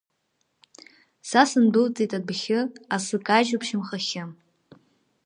Са 1.29 1.41
сындәылҵит 1.49 2.11
адәахьы, 2.17 2.59
асы 2.95 3.17
кажьуп 3.25 3.63
шьамхахьы. 3.67 4.23